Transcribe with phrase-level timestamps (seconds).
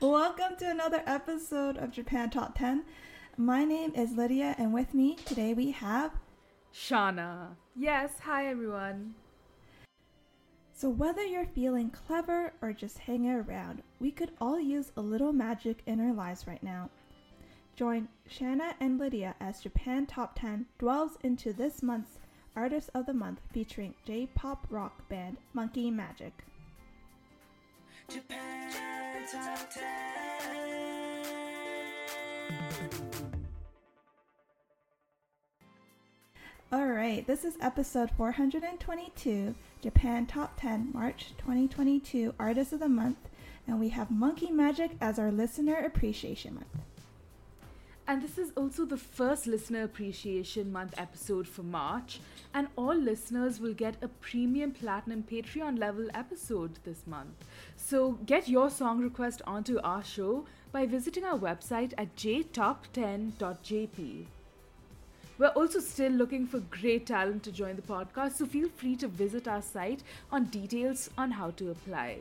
[0.00, 2.84] Welcome to another episode of Japan Top 10.
[3.36, 6.12] My name is Lydia, and with me today we have
[6.72, 7.56] Shauna.
[7.74, 9.14] Yes, hi everyone.
[10.72, 15.32] So, whether you're feeling clever or just hanging around, we could all use a little
[15.32, 16.90] magic in our lives right now.
[17.74, 22.18] Join Shanna and Lydia as Japan Top 10 dwells into this month's
[22.54, 26.32] Artist of the Month featuring J pop rock band Monkey Majik.
[28.08, 28.97] Japan
[29.30, 29.82] Top 10.
[36.72, 43.18] Alright, this is episode 422, Japan Top 10, March 2022 Artist of the Month,
[43.66, 46.87] and we have Monkey Majik as our Listener Appreciation Month.
[48.08, 52.20] And this is also the first Listener Appreciation Month episode for March,
[52.54, 57.44] and all listeners will get a premium platinum Patreon level episode this month.
[57.76, 64.24] So get your song request onto our show by visiting our website at jtop10.jp.
[65.36, 69.06] We're also still looking for great talent to join the podcast, so feel free to
[69.06, 70.02] visit our site
[70.32, 72.20] on details on how to apply.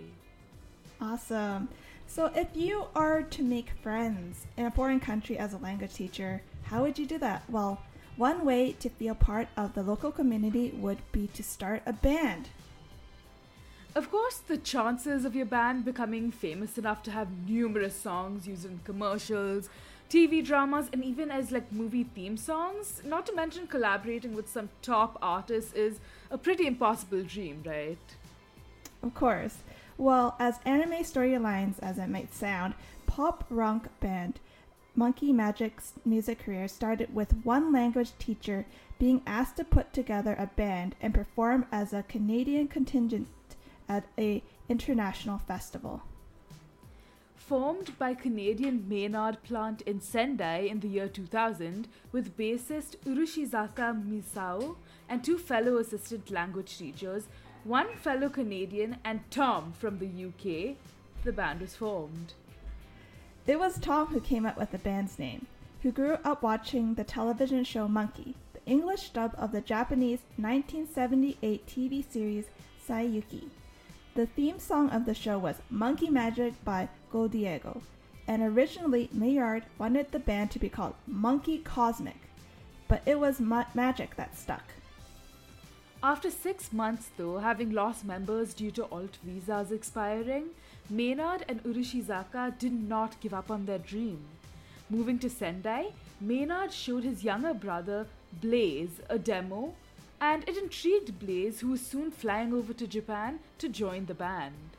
[0.99, 1.69] Awesome.
[2.07, 6.41] So, if you are to make friends in a foreign country as a language teacher,
[6.63, 7.43] how would you do that?
[7.49, 7.81] Well,
[8.15, 12.49] one way to feel part of the local community would be to start a band.
[13.93, 18.65] Of course, the chances of your band becoming famous enough to have numerous songs used
[18.65, 19.69] in commercials,
[20.09, 24.69] TV dramas, and even as like movie theme songs, not to mention collaborating with some
[24.81, 25.99] top artists, is
[26.31, 27.97] a pretty impossible dream, right?
[29.03, 29.57] Of course.
[29.97, 32.75] Well, as anime storylines as it might sound,
[33.07, 34.39] pop rock band
[34.97, 38.65] Monkey Majik's music career started with one language teacher
[38.97, 43.27] being asked to put together a band and perform as a Canadian contingent
[43.87, 46.01] at a international festival.
[47.35, 54.77] Formed by Canadian Maynard Plant in Sendai in the year 2000 with bassist Urushizaka Misao
[55.07, 57.27] and two fellow assistant language teachers,
[57.67, 60.77] one fellow Canadian and Tom from the UK,
[61.25, 62.33] the band was formed.
[63.45, 65.47] It was Tom who came up with the band's name,
[65.83, 71.67] who grew up watching the television show Monkey, the English dub of the Japanese 1978
[71.67, 72.45] TV series
[72.87, 73.49] Saiyuki.
[74.15, 77.81] The theme song of the show was Monkey Magic by Godiego,
[78.29, 82.29] and originally Maynard wanted the band to be called Monkey Cosmic,
[82.87, 84.63] but it was ma- magic that stuck.
[86.07, 90.51] After six months, though, having lost members due to ALT visas expiring,
[90.89, 94.23] Maynard and Urushizaka did not give up on their dream.
[94.89, 95.87] Moving to Sendai,
[96.21, 98.07] Maynard showed his younger brother,
[98.41, 99.75] Blaise, a demo,
[100.21, 104.77] and it intrigued Blaise, who was soon flying over to Japan to join the band.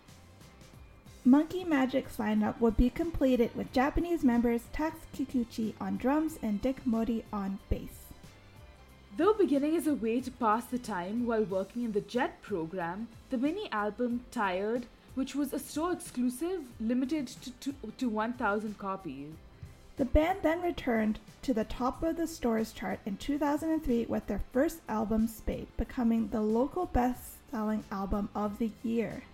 [1.27, 6.87] Monkey Majik's lineup would be completed with Japanese members Tax Kikuchi on drums and Dick
[6.87, 7.98] Mori on bass.
[9.19, 13.09] Though beginning as a way to pass the time while working in the JET program,
[13.31, 14.87] the mini album Tired,
[15.17, 19.33] which was a store exclusive, limited to, to, to 1,000 copies.
[19.97, 24.41] The band then returned to the top of the stores chart in 2003 with their
[24.53, 29.25] first album, Spade, becoming the local best selling album of the year.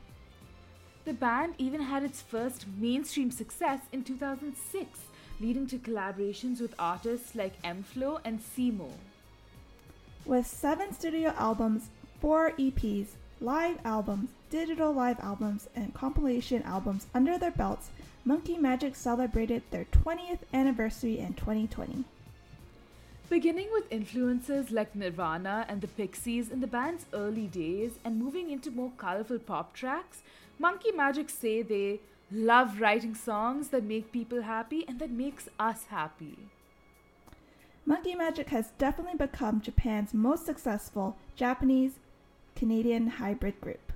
[1.04, 4.98] The band even had its first mainstream success in 2006,
[5.40, 8.88] leading to collaborations with artists like m-flo and SEAMO.
[10.26, 13.08] With seven studio albums, four EPs,
[13.42, 17.90] live albums, digital live albums, and compilation albums under their belts,
[18.24, 22.04] Monkey Majik celebrated their 20th anniversary in 2020.
[23.28, 28.50] Beginning with influences like Nirvana and the Pixies in the band's early days and moving
[28.50, 30.22] into more colorful pop tracks,
[30.58, 32.00] Monkey Majik say they
[32.32, 36.38] love writing songs that make people happy and that makes us happy.
[37.86, 41.98] Monkey Majik has definitely become Japan's most successful Japanese
[42.56, 43.92] Canadian hybrid group.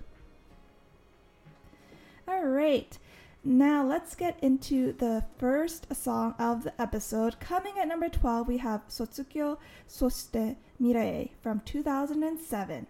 [2.27, 2.99] All right,
[3.43, 7.41] now let's get into the first song of the episode.
[7.41, 9.57] Coming at number 12, we have Sotsukyo
[9.89, 12.87] Soste Mirae from 2007.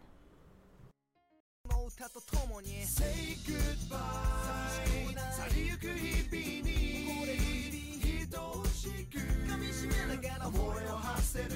[10.19, 11.51] 思いを馳せる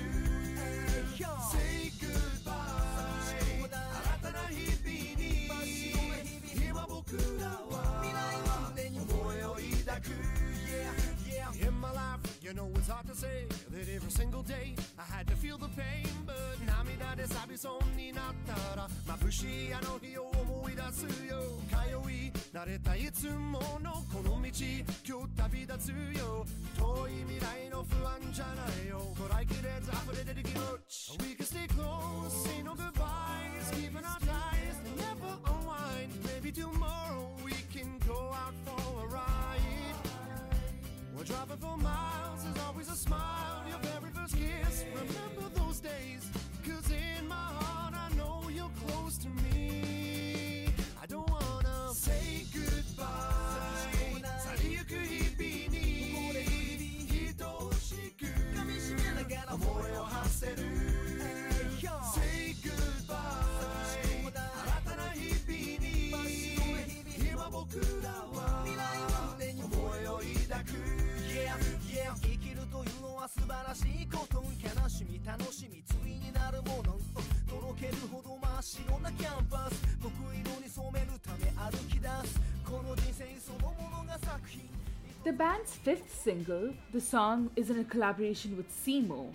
[1.51, 2.53] Say goodbye
[3.59, 3.71] 新
[4.23, 5.49] たな日々に
[6.69, 8.17] 今僕らは未来
[8.49, 9.47] は胸に思いを
[9.85, 10.42] 抱く
[11.62, 15.28] In my life, you know it's hard to say that every single day I had
[15.28, 18.88] to feel the pain, but 涙で錆びそうになったら
[19.18, 24.54] 眩しいあの日を思い出すよ通い慣れたいつものこの道今日
[25.36, 26.46] 旅立つよ
[26.78, 37.52] 遠い未来の不安じゃないよこらえきれず溢れ出る気持ち We can stay close, say no goodbyes Keeping our ties, never unwind Maybe tomorrow we
[37.74, 39.41] can go out for a ride
[41.17, 44.85] We're driving for miles, there's always a smile, your very first kiss.
[44.95, 46.31] Remember those days,
[46.67, 50.69] cause in my heart I know you're close to me.
[51.03, 53.43] I don't wanna say goodbye.
[85.25, 89.33] The band's fifth single, the song is in a collaboration with SEAMO.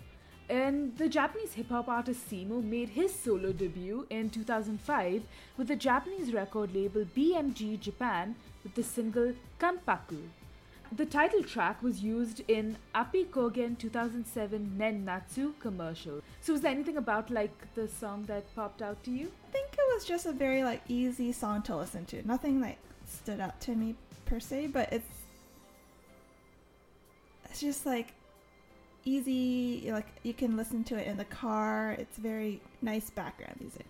[0.50, 5.24] And the Japanese hip hop artist SEAMO made his solo debut in 2005
[5.56, 8.36] with the Japanese record label BMG Japan
[8.66, 10.24] with the single Kanpaku.
[10.92, 16.22] The title track was used in Appi Kogen 2007 Nen Natsu commercial.
[16.42, 19.32] So was there anything about like the song that popped out to you?
[19.48, 22.28] I think it was just a very like easy song to listen to.
[22.28, 23.96] Nothing like stood out to me
[24.26, 25.27] per se, but it's
[27.58, 28.14] it's just like
[29.06, 31.96] easy like you can listen to it in the car.
[31.98, 33.88] It's very nice background music.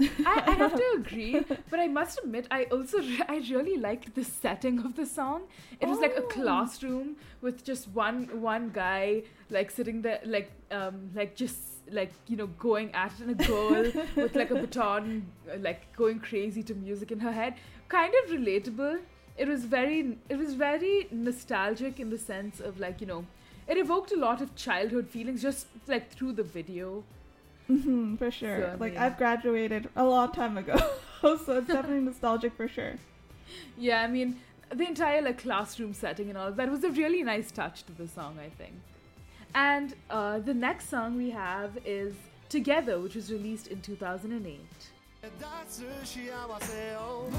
[0.00, 4.14] I, I have to agree, but I must admit, I also re- I really liked
[4.14, 5.42] the setting of the song.
[5.80, 6.26] It was like a Oh.
[6.26, 11.58] classroom with just one one guy like sitting there, like um like just
[11.92, 13.84] like you know going at it, and a girl
[14.16, 15.26] with like a baton,
[15.60, 17.54] like going crazy to music in her head.
[17.88, 18.98] Kind of relatable.
[19.36, 23.26] It was very it was very nostalgic in the sense of like you know.
[23.68, 27.02] It evoked a lot of childhood feelings just like through the video.
[27.66, 28.60] hmm for sure.
[28.60, 30.76] So, like mean- I've graduated a long time ago,
[31.20, 32.94] so it's definitely nostalgic for sure.
[33.76, 34.36] Yeah, I mean,
[34.74, 38.08] the entire like classroom setting and all that was a really nice touch to the
[38.08, 38.74] song, I think.
[39.54, 42.14] And uh, the next song we have is
[42.48, 44.60] Together, which was released in 2008.
[45.22, 45.30] 出
[45.66, 46.30] す幸
[46.60, 47.28] せを。
[47.30, 47.38] も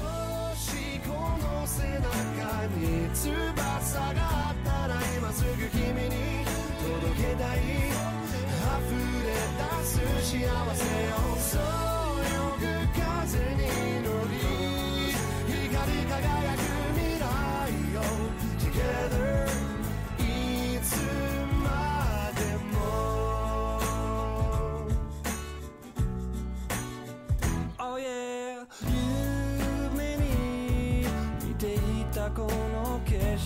[0.56, 4.20] しこの背中に翼が
[4.50, 6.44] あったら今すぐ君に
[6.82, 7.58] 届けたい。
[7.58, 8.92] 溢
[9.24, 9.90] れ出す
[10.30, 10.36] 幸
[10.74, 10.82] せ
[11.12, 11.16] を。
[11.38, 11.60] そう
[12.34, 12.62] よく
[12.98, 13.62] 風に
[14.02, 14.10] 乗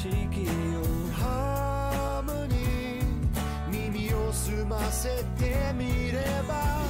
[0.02, 0.47] の景色
[0.78, 6.18] をハーモニー耳を澄ませてみれ
[6.49, 6.82] ば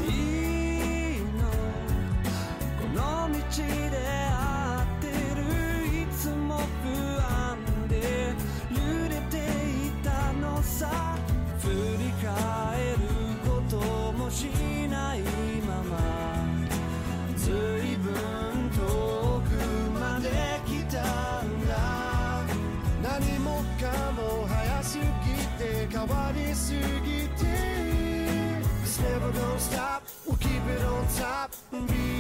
[26.07, 26.53] nobody
[28.83, 30.03] It's never gonna stop.
[30.27, 32.12] We'll keep it on top and be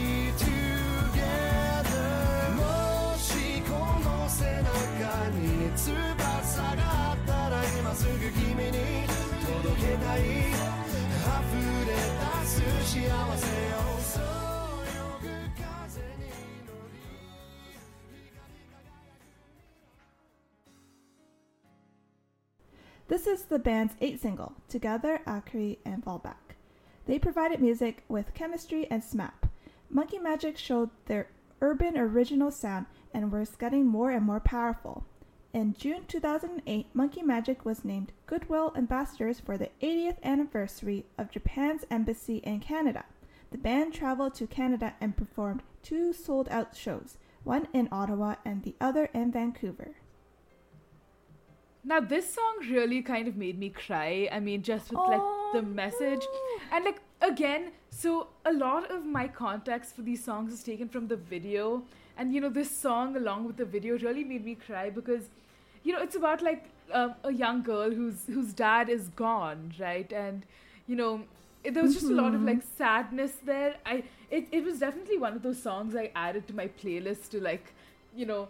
[23.12, 26.56] This is the band's eighth single, Together, Akri, and Fall Back.
[27.04, 29.50] They provided music with chemistry and SMAP.
[29.90, 31.28] Monkey Majik showed their
[31.60, 35.04] urban original sound and was getting more and more powerful.
[35.52, 41.84] In June 2008, Monkey Majik was named Goodwill Ambassadors for the 80th anniversary of Japan's
[41.90, 43.04] embassy in Canada.
[43.50, 48.62] The band traveled to Canada and performed two sold out shows, one in Ottawa and
[48.62, 49.96] the other in Vancouver.
[51.84, 54.28] Now this song really kind of made me cry.
[54.32, 56.76] I mean, just with like the Oh, message, no.
[56.76, 61.08] and like again, so a lot of my context for these songs is taken from
[61.08, 61.82] the video,
[62.16, 65.28] and you know this song along with the video really made me cry because,
[65.82, 70.12] you know, it's about like um, a young girl whose whose dad is gone, right,
[70.12, 70.44] and
[70.86, 71.12] you know.
[71.64, 73.74] it- There was just a lot of like sadness there.
[73.90, 74.02] I
[74.36, 77.68] it, it was definitely one of those songs I added to my playlist to like,
[78.22, 78.40] you know,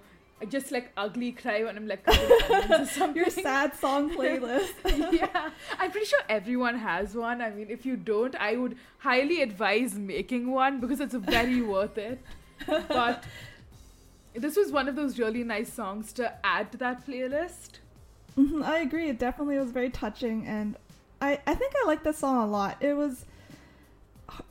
[0.45, 2.05] just like ugly cry when I'm like.
[3.15, 4.73] Your sad song playlist.
[5.13, 7.41] yeah, I'm pretty sure everyone has one.
[7.41, 11.99] I mean, if you don't, I would highly advise making one because it's very worth
[11.99, 12.21] it.
[12.67, 13.25] But
[14.35, 17.79] this was one of those really nice songs to add to that playlist.
[18.39, 19.09] Mhm, I agree.
[19.11, 20.77] It definitely was very touching, and
[21.21, 22.77] I I think I liked the song a lot.
[22.81, 23.27] It was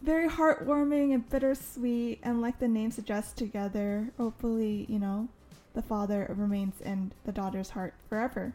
[0.01, 4.11] very heartwarming and bittersweet, and like the name suggests, together.
[4.17, 5.27] Hopefully, you know,
[5.73, 8.53] the father remains in the daughter's heart forever.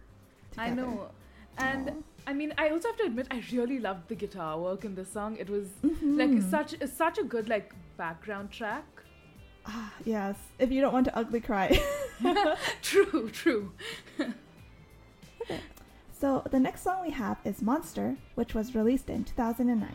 [0.59, 1.09] I know.
[1.59, 1.93] And Aw.
[2.29, 5.11] I mean, I also have to admit, I really loved the guitar work in this
[5.13, 5.37] song.
[5.39, 6.19] It was Mhm.
[6.19, 8.85] like such it's such a good like background track.
[9.67, 10.37] Ah, yes.
[10.59, 11.81] If you don't want to ugly cry.
[12.83, 13.73] True, true.
[16.21, 19.95] so the next song we have is Monster, which was released in 2009.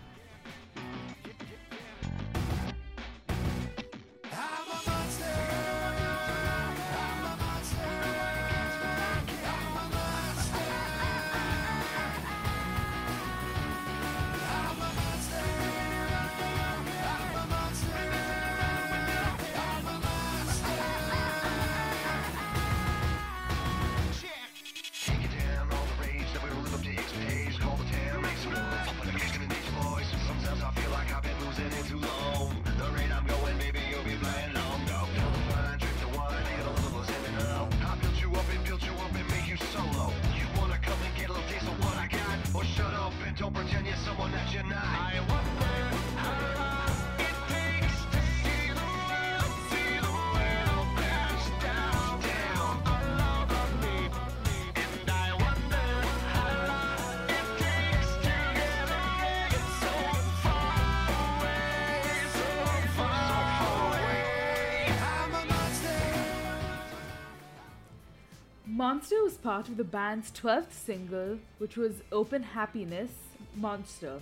[69.43, 73.11] Part of the band's 12th single, which was Open Happiness
[73.55, 74.19] Monster.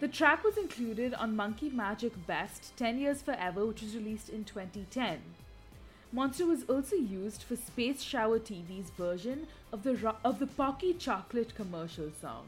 [0.00, 4.42] The track was included on Monkey Majik Best 10 Years Forever, which was released in
[4.42, 5.20] 2010.
[6.10, 10.92] Monster was also used for Space Shower TV's version of the ro- of the Pocky
[10.92, 12.46] Chocolate commercial song.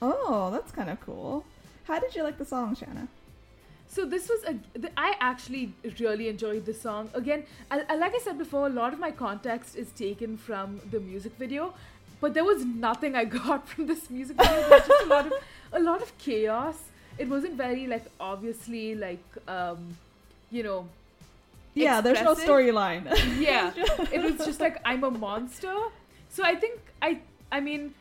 [0.00, 1.44] Oh, that's kind of cool.
[1.84, 3.08] How did you like the song, Shanna?
[3.88, 4.54] So this was a.
[4.78, 7.08] th- I actually really enjoyed the song.
[7.14, 10.80] Again, I, I- like I said before, a lot of my context is taken from
[10.90, 11.72] the music video,
[12.20, 14.60] but there was nothing I got from this music video.
[14.68, 15.32] There was just a lot of
[15.72, 16.76] a lot of chaos.
[17.18, 19.96] It wasn't very like obviously like um,
[20.50, 20.88] you know.
[21.74, 23.04] Yeah, there's no storyline.
[23.40, 23.72] Yeah,
[24.12, 25.74] it was just like I'm a monster.
[26.28, 27.20] So I think I.
[27.52, 27.94] I mean.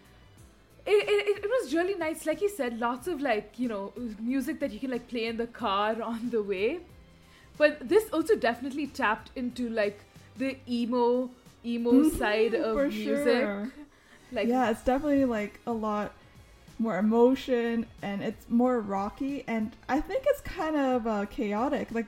[0.88, 4.60] It, it, it was really nice like you said lots of like you know music
[4.60, 6.80] that you can like play in the car on the way
[7.58, 10.00] but this also definitely tapped into like
[10.38, 11.30] the emo
[11.66, 13.72] emo side of Mm-hmm, For music sure.
[14.32, 16.12] like yeah, it's definitely like a lot
[16.78, 21.92] more emotion and it's more rocky and I think it's kind of uh, chaotic.
[21.92, 22.08] Like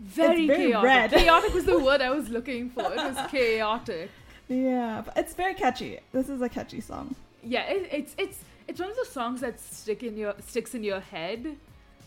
[0.00, 1.10] very, very chaotic red.
[1.10, 4.10] chaotic was the word i was looking for it was chaotic
[4.48, 6.00] yeah, but it's very catchy.
[6.12, 7.14] This is a catchy song.
[7.44, 10.82] Yeah it, it's it's it's one of those songs that stick in your sticks in
[10.82, 11.56] your head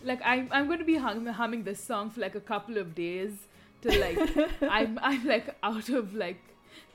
[0.04, 2.94] like i'm, I'm going to be hum, humming this song for like a couple of
[2.94, 3.32] days
[3.80, 4.18] till like
[4.62, 6.40] i'm i'm like out of like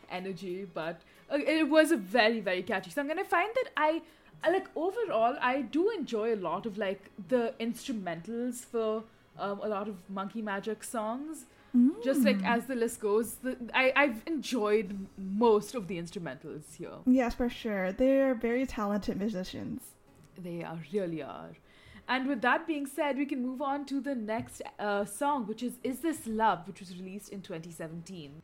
[0.10, 4.02] energy but uh, it was a very very catchy song, and I find that I.
[4.46, 9.06] I like overall, I do enjoy a lot of like the instrumentals for
[9.40, 11.46] um, a lot of Monkey Majik songs.
[12.04, 16.98] Just like as the list goes, the, I I've enjoyed most of the instrumentals here.
[17.06, 17.92] Yes, for sure.
[17.92, 19.82] They're very talented musicians.
[20.38, 21.54] They are really are.
[22.08, 25.64] And with that being said, we can move on to the next uh, song, which
[25.64, 28.42] is "Is This Love," which was released in 2017.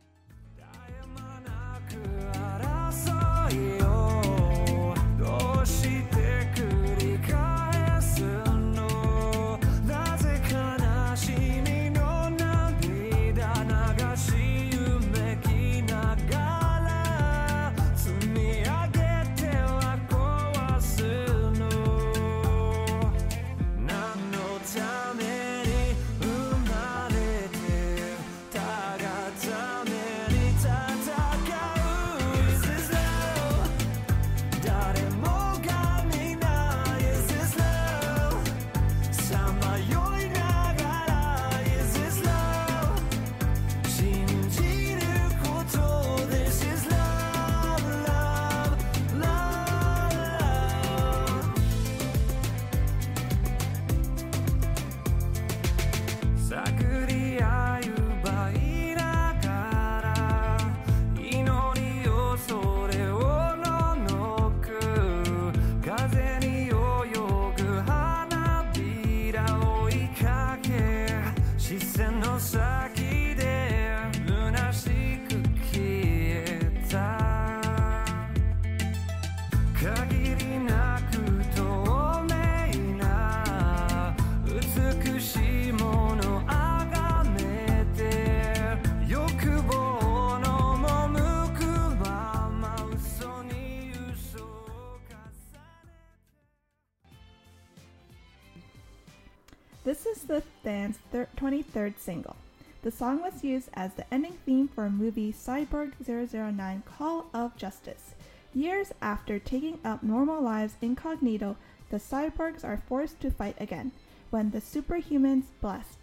[101.60, 102.36] 23rd single.
[102.82, 108.14] The song was used as the ending theme for movie Cyborg 009 Call of Justice.
[108.54, 111.56] Years after taking up normal lives incognito,
[111.90, 113.92] the cyborgs are forced to fight again
[114.30, 115.98] when the superhumans Blessed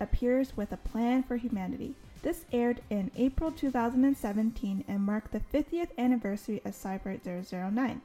[0.00, 1.94] appears with a plan for humanity.
[2.22, 8.00] This aired in April 2017 and marked the 50th anniversary of Cyborg 009.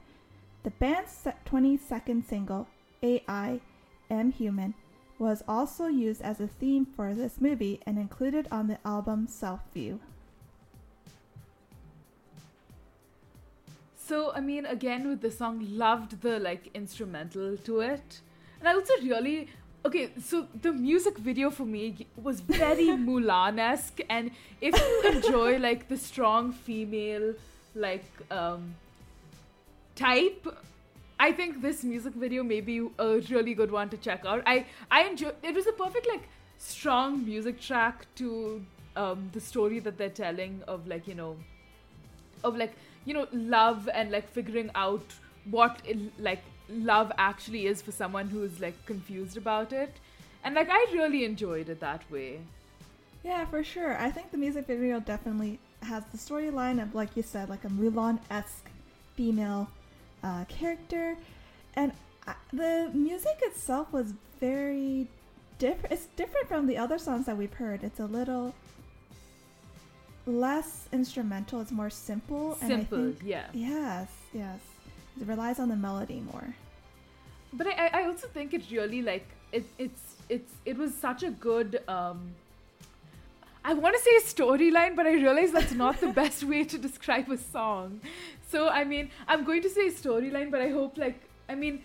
[0.63, 2.67] The band's 22nd single,
[3.01, 3.61] AI
[4.09, 4.73] Am Human,
[5.19, 9.61] was also used as a theme for this movie and included on the album Self
[9.73, 9.99] View.
[13.97, 18.21] So I mean, again with the song, loved the like instrumental to it,
[18.59, 19.49] and I also really
[19.85, 20.11] okay.
[20.23, 25.97] So the music video for me was very Mulan-esque, and if you enjoy like the
[25.97, 27.33] strong female
[27.75, 28.75] like um
[29.95, 30.47] type.
[31.19, 34.43] I think this music video may be a really good one to check out.
[34.45, 35.31] I I enjoy.
[35.43, 36.27] It was a perfect like
[36.57, 38.63] strong music track to
[38.95, 41.37] um, the story that they're telling of like you know
[42.43, 42.73] of like
[43.05, 45.13] you know love and like figuring out
[45.49, 49.93] what it, like love actually is for someone who's like confused about it
[50.43, 52.39] and like i really enjoyed it that way
[53.23, 53.97] Yeah, for sure.
[53.99, 57.69] I think the music video definitely has the storyline of, like you said, like a
[57.69, 58.69] Mulan esque
[59.15, 59.67] female
[60.23, 61.15] uh, character.
[61.75, 61.91] And
[62.27, 65.07] I, the music itself was very
[65.59, 65.93] different.
[65.93, 67.83] It's different from the other songs that we've heard.
[67.83, 68.53] It's a little
[70.25, 72.57] less instrumental, it's more simple.
[72.61, 74.59] and I simple think- yeah Yes, yes.
[75.19, 76.53] It relies on the melody more.
[77.53, 81.23] but I, I- I also think it really like it it's it's it was such
[81.23, 82.19] a good um
[83.67, 86.77] I want to say a storyline, but I realize that's not the best way to
[86.77, 87.99] describe a song.
[88.49, 91.83] So I mean, I'm going to say storyline, but I hope like I mean,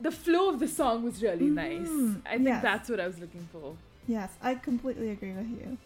[0.00, 1.88] the flow of the song was really nice.
[1.88, 2.62] Mhm, I think yes.
[2.62, 3.76] that's what I was looking for.
[4.08, 5.76] Yes, I completely agree with you.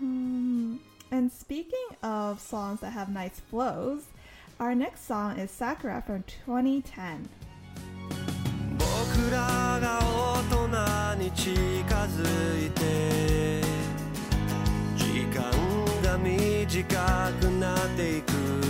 [0.00, 0.80] Um,
[1.12, 4.02] and speaking of songs that have nice flows,
[4.58, 7.28] our next song is Sakura from 2010.
[9.16, 9.38] 僕ら
[9.80, 13.62] が大人に近づいて
[14.94, 15.50] 時間
[16.02, 18.65] が短くなっていく。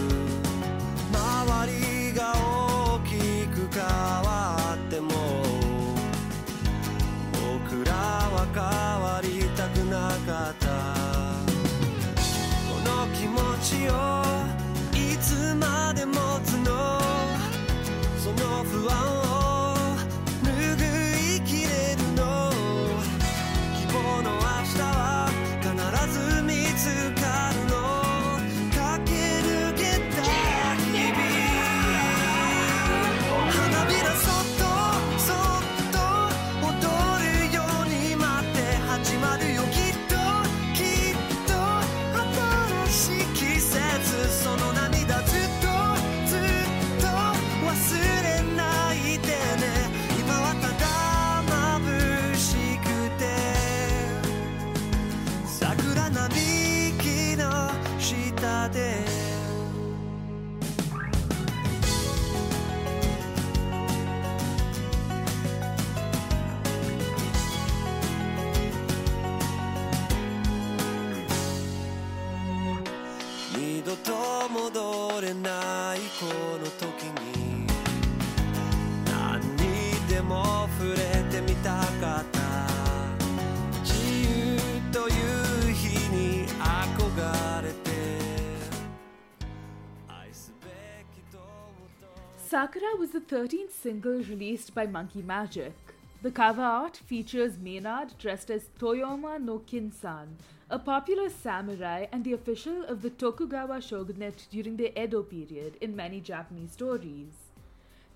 [92.48, 95.72] Sakura was the 13th single released by Monkey Majik.
[96.22, 100.36] The cover art features Maynard dressed as Toyama no Kinsan,
[100.68, 105.96] a popular samurai and the official of the Tokugawa shogunate during the Edo period in
[105.96, 107.55] many Japanese stories.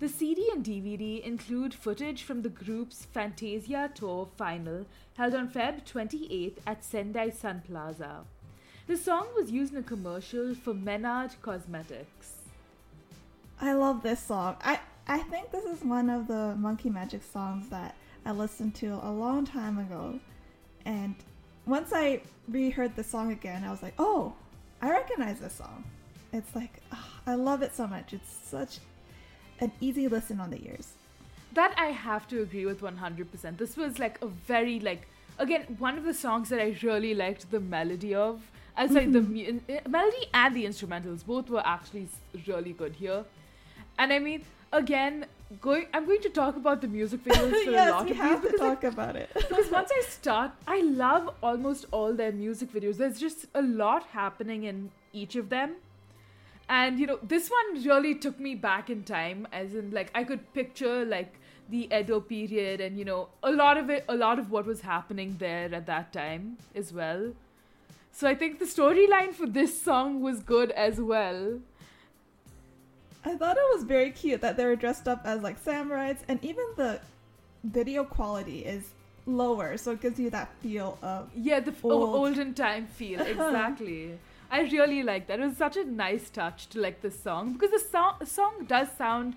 [0.01, 5.85] The CD and DVD include footage from the group's Fantasia Tour final held on Feb
[5.85, 8.23] 28th at Sendai Sun Plaza.
[8.87, 12.37] The song was used in a commercial for Menard Cosmetics.
[13.61, 14.55] I love this song.
[14.61, 18.99] I I think this is one of the Monkey Majik songs that I listened to
[19.03, 20.19] a long time ago,
[20.83, 21.13] and
[21.67, 24.33] once I reheard the song again, I was like, oh,
[24.81, 25.83] I recognize this song.
[26.33, 28.13] It's like ah, I love it so much.
[28.13, 28.79] It's such
[29.61, 30.93] an easy listen on the ears.
[31.53, 33.57] That I have to agree with 100%.
[33.57, 37.49] This was like a very like again one of the songs that I really liked
[37.51, 38.41] the melody of.
[38.77, 42.07] As like the mu- uh, melody and the instrumentals both were actually
[42.47, 43.25] really good here.
[43.99, 45.25] And I mean, again,
[45.59, 48.41] going I'm going to talk about the music videos for a lot we of have
[48.41, 49.29] these to talk about it.
[49.35, 52.97] because once I start, I love almost all their music videos.
[52.97, 55.75] There's just a lot happening in each of them.
[56.71, 60.23] And you know, this one really took me back in time, as in like I
[60.23, 61.33] could picture like
[61.69, 64.79] the Edo period and you know, a lot of it a lot of what was
[64.81, 67.33] happening there at that time as well.
[68.13, 71.59] So I think the storyline for this song was good as well.
[73.25, 76.43] I thought it was very cute that they were dressed up as like samurais, and
[76.43, 76.99] even the
[77.65, 78.89] video quality is
[79.25, 82.15] lower, so it gives you that feel of Yeah, the f- Old.
[82.15, 84.17] olden time feel exactly.
[84.51, 85.39] I really like that.
[85.39, 88.89] It was such a nice touch to like the song because the song song does
[88.97, 89.35] sound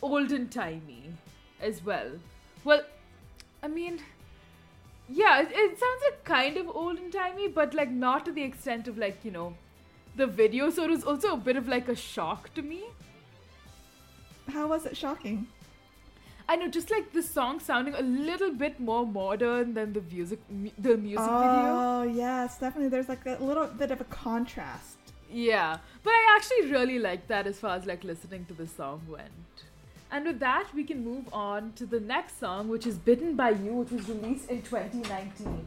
[0.00, 1.12] olden timey
[1.60, 2.12] as well.
[2.64, 2.82] Well,
[3.62, 4.00] I mean,
[5.10, 8.88] yeah, it, it sounds like kind of olden timey, but like not to the extent
[8.88, 9.54] of like you know
[10.16, 10.70] the video.
[10.70, 12.84] So it was also a bit of like a shock to me.
[14.54, 15.46] how was it shocking?
[16.50, 20.40] I know, just like the song sounding a little bit more modern than the music,
[20.50, 21.74] mu- the music oh, video.
[21.88, 22.88] Oh yes, definitely.
[22.88, 24.96] There's like a little bit of a contrast.
[25.32, 29.00] Yeah, but I actually really liked that as far as like listening to the song
[29.08, 29.62] went.
[30.10, 33.50] And with that, we can move on to the next song, which is Bitten by
[33.50, 35.64] You, which was released in 2019.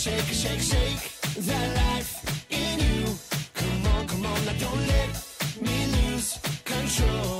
[0.00, 3.04] Shake, shake, shake that life in you.
[3.52, 5.10] Come on, come on, now don't let
[5.60, 7.39] me lose control.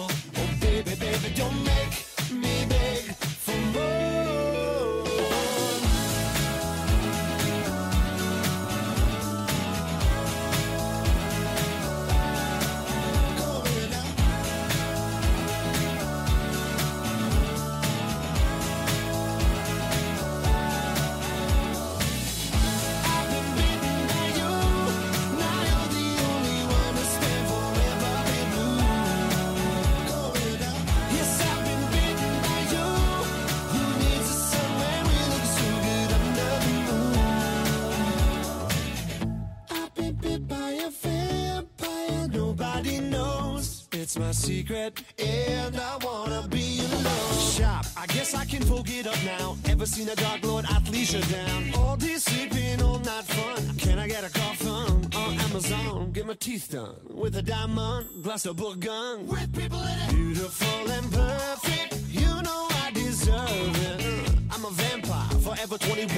[44.11, 47.53] It's my secret, and I wanna be alone.
[47.53, 49.57] Shop, I guess I can poke it up now.
[49.67, 51.73] Ever seen a dark lord athleisure down?
[51.81, 53.77] All day sleeping, all night fun.
[53.77, 56.11] Can I get a coffin on Amazon?
[56.11, 59.29] Get my teeth done with a diamond, glass of Bourgogne.
[59.29, 60.11] With people in it.
[60.11, 64.33] Beautiful and perfect, you know I deserve it.
[64.51, 66.11] I'm a vampire, forever 21.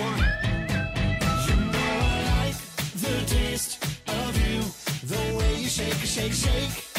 [1.47, 2.57] You know I like
[3.05, 4.63] the taste of you.
[5.05, 6.92] The way you shake, shake, shake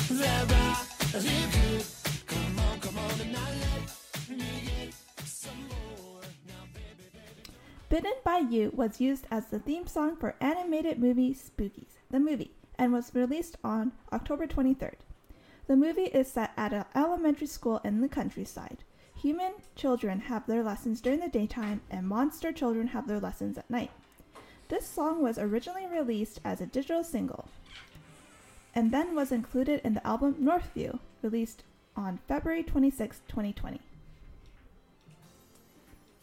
[7.89, 12.51] Bitten by You was used as the theme song for animated movie Spookiz, the movie,
[12.77, 14.97] and was released on October 23rd.
[15.65, 18.83] The movie is set at an elementary school in the countryside.
[19.19, 23.67] Human children have their lessons during the daytime, and monster children have their lessons at
[23.67, 23.89] night.
[24.69, 27.47] This song was originally released as a digital single
[28.75, 31.63] and then was included in the album Northview, released
[31.95, 33.81] on February 26, 2020.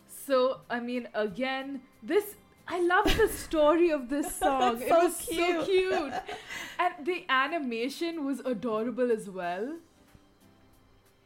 [0.07, 2.37] So, I mean, again, this.
[2.69, 4.81] I love the story of this song.
[4.81, 5.65] it So was so cute.
[5.65, 6.15] cute.
[6.79, 9.77] And the animation was adorable as well.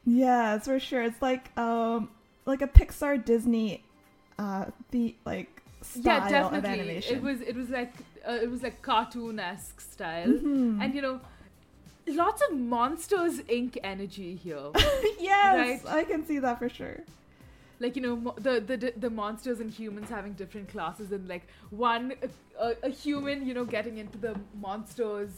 [0.05, 1.03] Yes, for sure.
[1.03, 2.11] It's like um
[2.47, 3.85] like a Pixar Disney
[4.39, 6.59] uh the like style yeah, definitely.
[6.59, 7.17] of animation.
[7.17, 7.93] It was it was like
[8.29, 10.81] uh, it was like cartoon esque style, Mm-hmm.
[10.83, 11.21] and you know,
[12.09, 13.77] lots of Monsters Inc.
[13.83, 14.71] energy here.
[15.21, 15.95] yes, right.
[16.01, 17.01] I can see that for sure.
[17.81, 22.13] like you know the, the the monsters and humans having different classes and like one
[22.67, 24.33] a, a human you know getting into the
[24.67, 25.33] monsters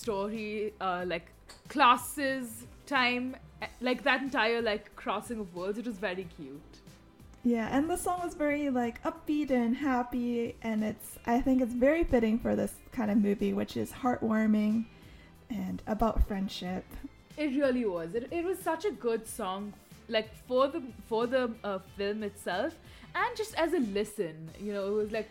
[0.00, 1.26] story uh like
[1.74, 3.24] classes time
[3.62, 6.67] eh, like that entire like crossing of worlds it was very cute
[7.44, 11.72] Yeah, and the song was very like upbeat and happy, and it's I think it's
[11.72, 14.86] very fitting for this kind of movie, which is heartwarming
[15.50, 16.84] and about friendship.
[17.36, 19.72] it really was it, it was such a good song
[20.08, 22.74] like for the for the uh, film itself
[23.14, 25.30] and just as a listen you know it was like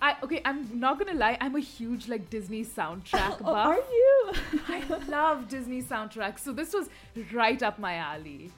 [0.00, 4.32] I okay I'm not gonna lie I'm a huge like Disney soundtrack Oh, are you?
[4.68, 6.88] I love Disney soundtracks, so this was
[7.32, 8.52] right up my alley.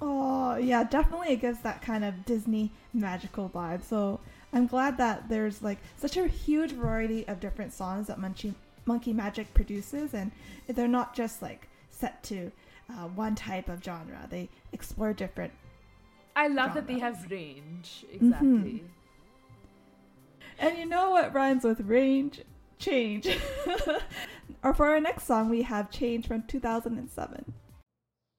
[0.00, 3.82] Oh, yeah, definitely it gives that kind of Disney magical vibe.
[3.82, 4.20] So
[4.52, 8.54] I'm glad that there's like such a huge variety of different songs that Monkey,
[8.86, 10.30] Monkey Majik produces, and
[10.66, 12.50] they're not just like set to
[12.90, 14.26] uh, one type of genre.
[14.30, 15.52] They explore different.
[16.36, 18.04] I love that they have range.
[18.12, 18.84] Exactly.
[20.58, 22.42] And you know what rhymes with range?
[22.78, 23.28] Change.
[24.62, 27.52] or for our next song, we have Change from 2007.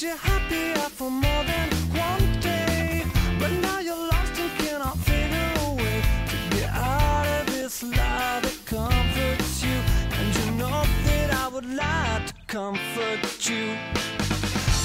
[0.00, 3.04] It made you happy for more than one day.
[3.38, 9.64] But now you're lost and cannot figure a way to out of this that comforts
[9.64, 9.76] you.
[10.18, 11.66] And you know that I would
[12.28, 13.76] to comfort you.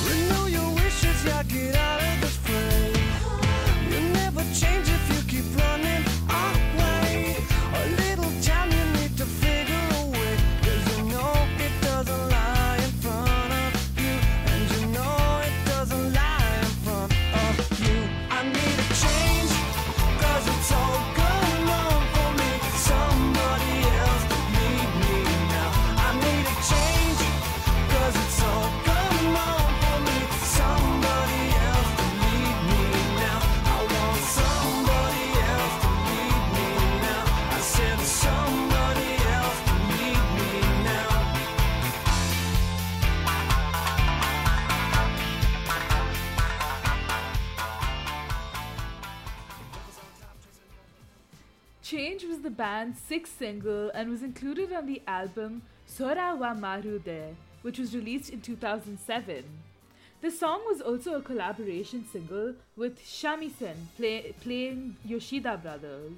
[0.07, 2.02] Renew your wishes, yeah, get out
[51.93, 57.35] Change was the band's sixth single and was included on the album Sora wa Marude,
[57.61, 59.43] which was released in 2007.
[60.21, 66.13] The song was also a collaboration single with Shamisen play, playing Yoshida Brothers.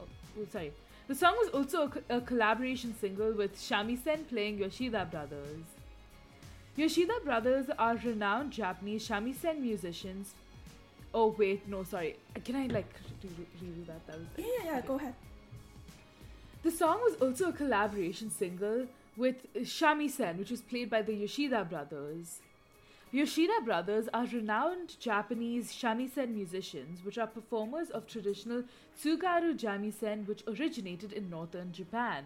[0.00, 0.04] Oh,
[0.40, 0.70] oh, sorry.
[1.08, 5.64] The song was also a, a collaboration single with Shamisen playing Yoshida Brothers.
[6.76, 10.34] Yoshida Brothers are renowned Japanese shamisen musicians.
[11.14, 12.16] Oh wait, no, sorry.
[12.36, 12.92] Uh, can I like
[13.22, 14.06] re- re- redo that?
[14.06, 15.14] That was Yeah, yeah, go ahead.
[16.62, 21.64] The song was also a collaboration single with shamisen, which was played by the Yoshida
[21.64, 22.40] brothers.
[23.10, 28.64] Yoshida brothers are renowned Japanese shamisen musicians, which are performers of traditional
[29.00, 32.24] tsugaru shamisen, which originated in northern Japan.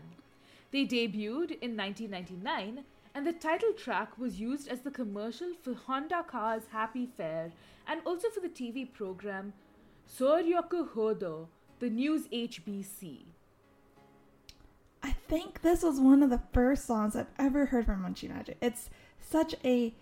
[0.72, 2.84] They debuted in 1999,
[3.14, 7.52] and the title track was used as the commercial for Honda Car's Happy Fair
[7.86, 9.52] and also for the TV program
[10.08, 11.48] Soryoku Hodo,
[11.78, 13.24] the News HBC.
[15.02, 18.56] I think this was one of the first songs I've ever heard from Monkey Majik.
[18.60, 18.88] It's
[19.20, 19.92] such a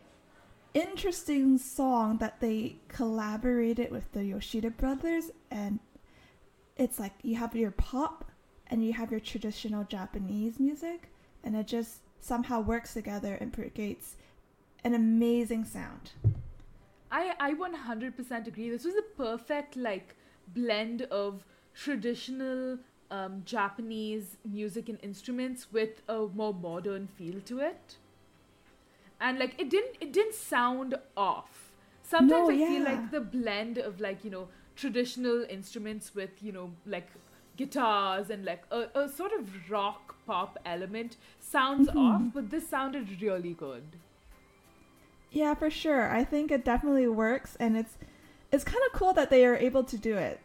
[0.74, 5.80] interesting song that they collaborated with the Yoshida brothers and
[6.76, 8.24] it's like you have your pop
[8.68, 11.08] and you have your traditional Japanese music
[11.42, 14.16] and it just somehow works together and creates
[14.84, 16.12] an amazing sound.
[17.10, 18.70] I I 100% agree.
[18.70, 20.16] This was a perfect like
[20.48, 22.78] blend of traditional
[23.10, 27.96] um, Japanese music and instruments with a more modern feel to it.
[29.20, 31.72] And like it didn't it didn't sound off.
[32.02, 36.52] Sometimes No, I feel like the blend of like, you know, traditional instruments with, you
[36.52, 37.08] know, like
[37.56, 41.16] guitars and like a, a sort of rock pop element
[41.50, 41.98] sounds Mm-hmm.
[41.98, 43.98] off, but this sounded really good.
[45.30, 46.10] Yeah, for sure.
[46.10, 47.98] I think it definitely works and it's
[48.52, 50.40] it's kind of cool that they are able to do it.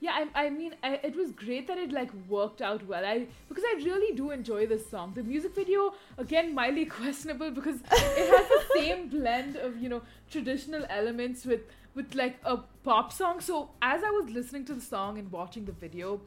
[0.00, 3.04] Yeah, I, I mean, I, it was great that it like worked out well.
[3.04, 5.12] I because I really do enjoy this song.
[5.14, 10.02] The music video again mildly questionable because it has the same blend of you know
[10.30, 11.60] traditional elements with
[11.94, 13.40] with like a pop song.
[13.40, 16.20] So as I was listening to the song and watching the video,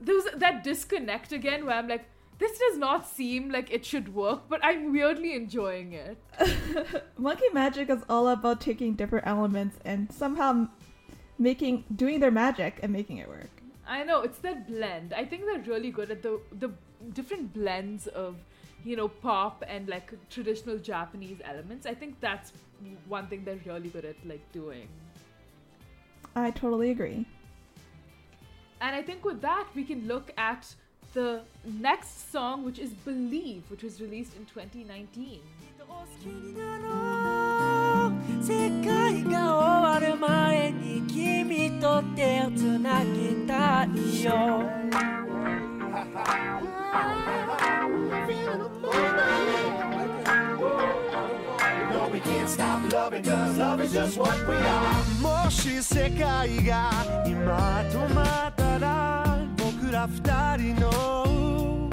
[0.00, 2.04] there was that disconnect again where I'm like,
[2.38, 6.18] this does not seem like it should work, but I'm weirdly enjoying it.
[7.18, 10.68] Monkey Majik is all about taking different elements and somehow
[11.38, 13.50] making doing their magic and making it work.
[13.86, 15.12] I know it's that blend.
[15.12, 16.70] I think they're really good at the the
[17.14, 18.36] different blends of
[18.84, 21.86] you know pop and like traditional Japanese elements.
[21.86, 22.52] I think that's
[23.08, 24.88] one thing they're really good at like doing.
[26.36, 27.26] I totally agree.
[28.80, 30.72] And I think with that we can look at
[31.17, 35.41] the next song, which is Believe, which was released in 2019.
[36.03, 44.63] 好きになろう世界が終わる前に君と手をつなぎたいよ
[51.91, 56.91] No, we can't stop loving cause love is just what we are もし世界が
[57.25, 59.26] 今止まったら
[59.88, 61.88] 僕ら二人の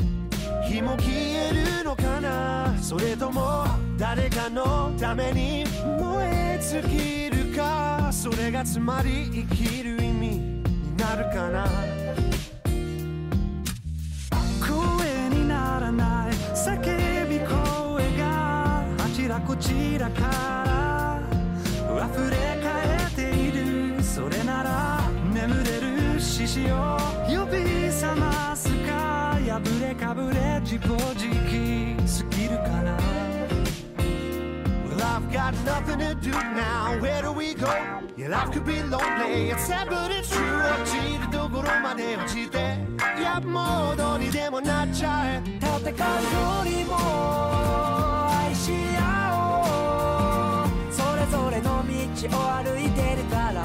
[0.67, 2.75] 火も消えるのかな？
[2.81, 3.65] それとも
[3.97, 5.63] 誰かのために
[5.97, 8.09] 燃え尽きるか？
[8.11, 11.65] それがつまり生きる意味になるかな？
[14.59, 16.31] 声にならない。
[16.53, 18.81] 叫び声が。
[18.81, 20.21] あちらこちらか
[20.67, 21.21] ら。
[22.13, 24.03] 溢れ返っている。
[24.03, 25.84] それなら眠れる。
[26.45, 32.95] 獅子を呼び覚ますか破れかぶれ自暴自棄すぎるかな
[34.87, 36.99] Well, I've got nothing to do now.
[37.01, 37.65] Where do we go?
[38.15, 39.49] Yeah, life could be lonely.
[39.49, 40.61] It's sad, but it's true.
[40.61, 42.77] 落ちるところまで落ちて。
[43.19, 45.41] いや、もうどうにでもなっちゃえ。
[45.59, 45.95] 戦うよ
[46.63, 46.95] りも
[48.29, 50.93] 愛し合おう。
[50.93, 53.64] それぞれの道を歩いてるから。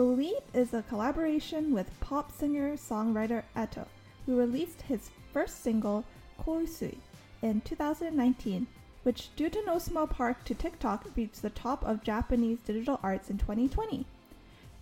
[0.00, 3.84] Believe is a collaboration with pop singer songwriter Eito,
[4.24, 6.06] who released his first single,
[6.42, 6.96] Kousui,
[7.42, 8.66] in 2019,
[9.02, 13.28] which, due to no small part to TikTok, reached the top of Japanese digital arts
[13.28, 14.06] in 2020.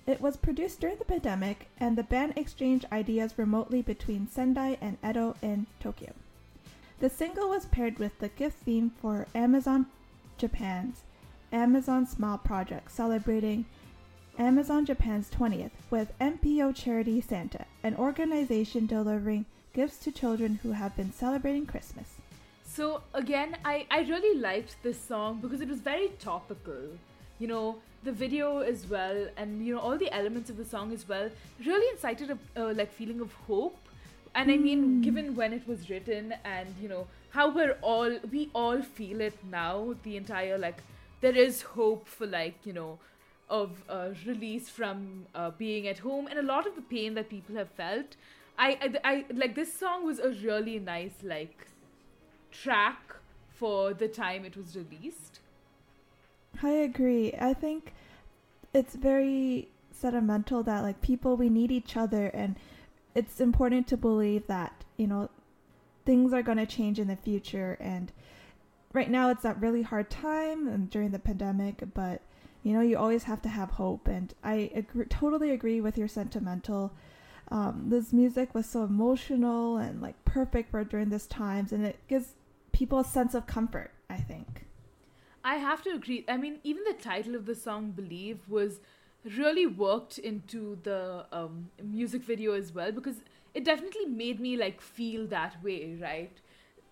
[0.06, 4.98] It was produced during the pandemic, and the band exchanged ideas remotely between Sendai and
[5.04, 6.12] Edo in Tokyo.
[7.00, 9.86] The single was paired with the gift theme for Amazon
[10.36, 11.02] Japan's
[11.50, 13.64] Amazon Smile Project, celebrating
[14.38, 20.96] Amazon Japan's 20th with NPO Charity Santa, an organization delivering gifts to children who have
[20.96, 22.06] been celebrating Christmas.
[22.64, 26.80] So again, I, I really liked this song because it was very topical.
[27.40, 30.92] You know, the video as well, and you know all the elements of the song
[30.92, 31.28] as well,
[31.66, 33.76] really incited a uh, like feeling of hope.
[34.36, 38.50] And I mean, given when it was written, and you know how we're all we
[38.54, 40.78] all feel it now, the entire like
[41.20, 42.98] there is hope for like you know
[43.50, 47.30] of uh, release from uh, being at home and a lot of the pain that
[47.30, 48.16] people have felt.
[48.58, 51.68] I, I, I like this song was a really nice like
[52.50, 53.14] track
[53.50, 55.40] for the time it was released.
[56.62, 57.34] I agree.
[57.40, 57.92] I think
[58.74, 62.56] it's very sentimental that like people we need each other and
[63.14, 65.30] it's important to believe that, you know,
[66.04, 68.12] things are going to change in the future and
[68.92, 72.22] right now it's that really hard time and during the pandemic, but
[72.62, 76.08] you know, you always have to have hope and I agree, totally agree with your
[76.08, 76.92] sentimental
[77.50, 81.98] um, this music was so emotional and like perfect for during this times and it
[82.08, 82.34] gives
[82.72, 84.66] people a sense of comfort, I think.
[85.44, 86.24] I have to agree.
[86.28, 88.80] I mean, even the title of the song "Believe" was
[89.36, 93.22] really worked into the um, music video as well because
[93.54, 96.40] it definitely made me like feel that way, right?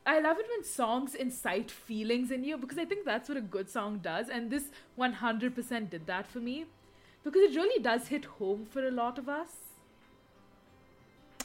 [0.07, 3.41] I love it when songs incite feelings in you because I think that's what a
[3.41, 6.67] good song does, and this 100% did that for me
[7.25, 9.49] because it really does hit home for a lot of us.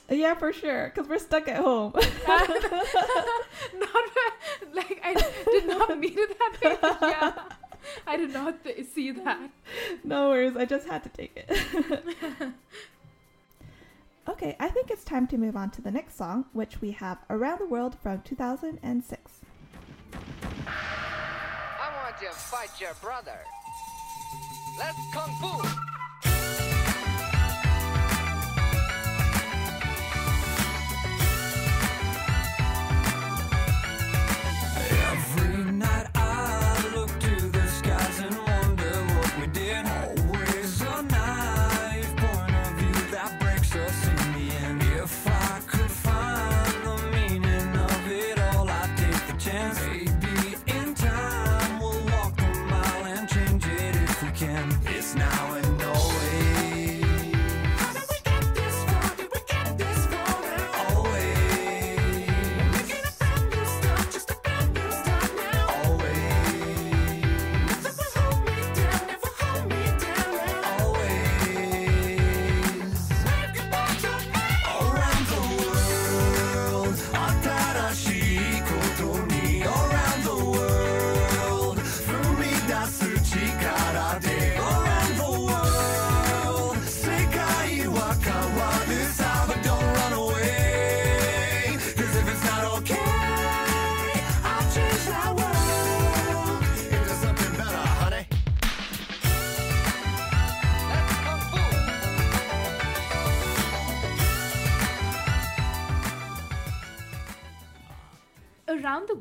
[0.10, 1.94] Yeah, for sure, because we're stuck at home.
[3.76, 4.06] not
[4.74, 5.14] like I
[5.46, 7.10] did not mean it that way.
[7.10, 7.34] Yeah,
[8.06, 9.50] I did not th- see that.
[10.04, 11.50] no worries, I just had to take it.
[14.28, 17.20] okay, I think it's time to move on to the next song, which we have
[17.30, 19.42] Around the World from 2006.
[20.68, 23.40] I want to fight your brother.
[24.78, 25.68] Let's kung fu.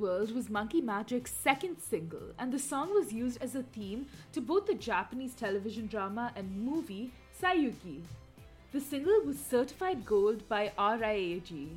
[0.01, 4.41] World was Monkey Majik's second single, and the song was used as a theme to
[4.41, 8.01] both the Japanese television drama and movie Saiyuki.
[8.73, 11.69] The single was certified gold by RIAJ.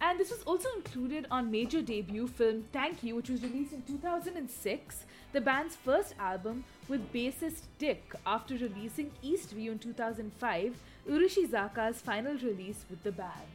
[0.00, 3.82] And this was also included on major debut film Thank You, which was released in
[3.82, 10.76] 2006, the band's first album with bassist Dick after releasing Eastview in 2005,
[11.08, 13.53] Urushizaka's final release with the band.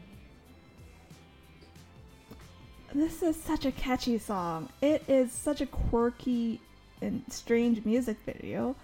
[2.93, 4.69] This is such a catchy song.
[4.81, 6.59] It is such a quirky
[7.01, 8.75] and strange music video,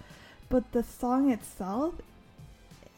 [0.48, 1.94] but the song itself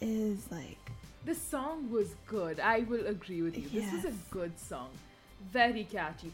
[0.01, 0.79] is like
[1.25, 2.61] The song was good.
[2.61, 3.69] I will agree with you.
[3.81, 4.91] This is a good song.
[5.51, 6.33] Very catchy.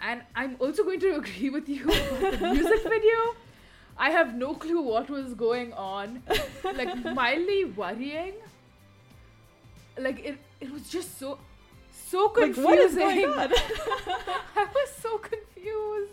[0.00, 3.34] And I'm also going to agree with you about the music video.
[3.98, 6.22] I have no clue what was going on.
[6.64, 8.34] Like mildly worrying.
[9.98, 11.38] Like it it was just so
[12.08, 12.64] so like confusing.
[12.64, 13.52] what is going on?
[14.56, 16.12] I was so confused.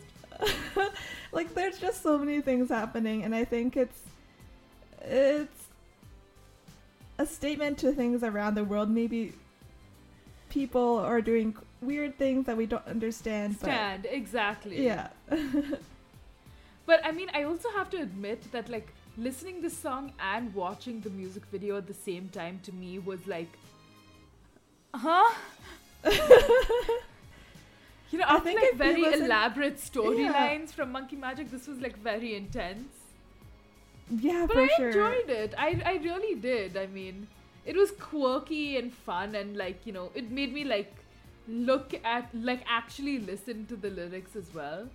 [1.32, 4.00] like there's just so many things happening and I think it's
[5.02, 5.64] it's
[7.18, 8.90] a statement to things around the world.
[8.90, 9.34] Maybe
[10.50, 13.60] people are doing weird things that we don't understand.
[13.60, 14.84] but- exactly.
[14.84, 15.10] yeah.
[16.86, 21.00] But I mean, I also have to admit that like listening this song and watching
[21.00, 23.52] the music video at the same time to me was like,
[24.94, 25.34] huh?
[28.12, 31.98] you know, I after think like very elaborate storylines from Monkey Majik, this was like
[31.98, 32.94] very intense.
[34.10, 34.88] yeah, But I sure.
[34.90, 35.54] enjoyed it.
[35.58, 36.78] I I really did.
[36.78, 37.28] I mean,
[37.66, 41.06] it was quirky and fun, and like you know, it made me like
[41.48, 44.90] look at like actually listen to the lyrics as well.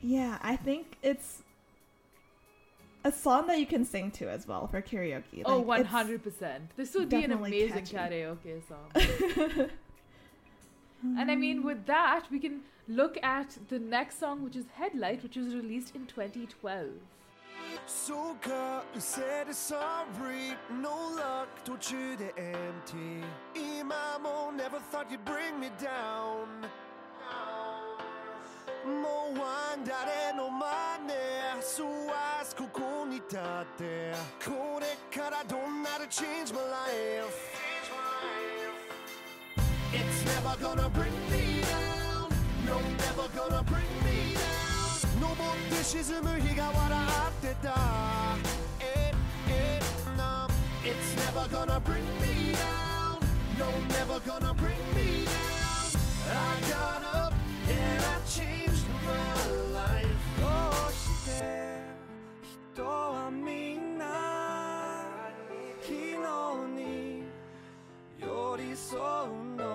[0.00, 1.43] Yeah, I think it's
[3.04, 5.42] a song that you can sing to as well for karaoke.
[5.44, 6.70] Oh, like, oh, one hundred percent.
[6.76, 8.16] This would be an amazing catchy.
[8.16, 9.68] karaoke song.
[11.18, 15.22] and I mean, with that, we can look at the next song, which is Headlight,
[15.22, 16.88] which was released in 2012.
[17.86, 23.22] So girl, you said sorry, no luck, don't you the empty.
[23.54, 26.48] Imamo never thought you'd bring me down.
[28.85, 30.67] もうワン誰の真
[31.07, 31.13] 似
[31.61, 33.39] そうはここに立っ
[33.77, 34.13] て
[34.43, 37.59] これからどんなる change my life
[39.91, 42.29] It's never gonna bring me down
[42.65, 46.99] No never gonna bring me down 登って沈む日が笑
[47.29, 47.75] ってた
[48.79, 49.15] It,
[49.47, 49.83] it,
[50.17, 50.47] no
[50.83, 53.19] It's never gonna bring me down
[53.57, 54.72] No never gonna bring me
[68.93, 69.65] 寄り添うの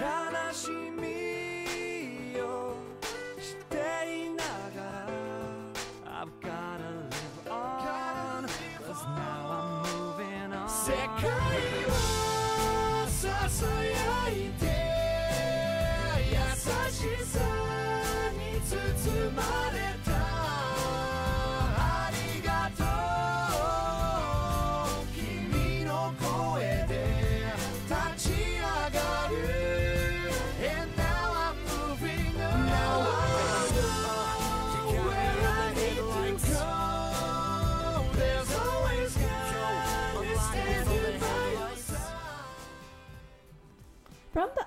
[0.00, 1.19] 悲しみ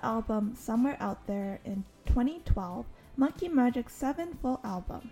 [0.04, 2.84] album Somewhere Out There in 2012,
[3.16, 5.10] Monkey Majik's seventh full album.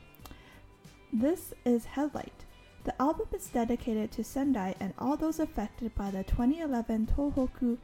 [1.13, 2.45] This is Headlight.
[2.85, 7.79] The album is dedicated to Sendai and all those affected by the 2011 Tohoku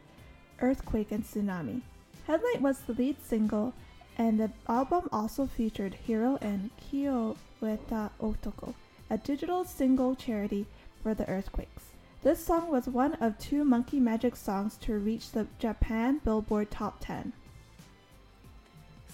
[0.61, 1.80] earthquake and tsunami.
[2.26, 3.72] Headlight was the lead single,
[4.18, 8.74] and the album also featured Hiro and Kyo Weta Otoko,
[9.09, 10.66] a digital single charity
[11.02, 11.88] for the earthquakes.
[12.22, 16.96] This song was one of two Monkey Majik songs to reach the Japan Billboard Top
[17.00, 17.32] 10.